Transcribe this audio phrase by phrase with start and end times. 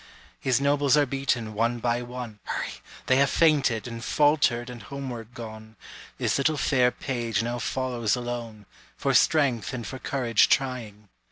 [0.39, 2.71] His nobles are beaten, one by one; (Hurry!)
[3.05, 5.75] They have fainted, and faltered, and homeward gone;
[6.17, 8.65] His little fair page now follows alone,
[8.97, 11.09] For strength and for courage trying!